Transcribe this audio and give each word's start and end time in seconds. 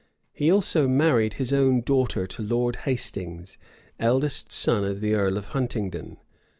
He 0.33 0.51
also 0.51 0.87
married 0.87 1.33
his 1.33 1.53
own 1.53 1.81
daughter 1.81 2.25
to 2.25 2.41
Lord 2.41 2.75
Hastings, 2.87 3.59
eldest 3.99 4.51
son 4.51 4.83
of 4.83 4.99
the 4.99 5.13
earl 5.13 5.37
of 5.37 5.49
Huntingdon. 5.49 6.17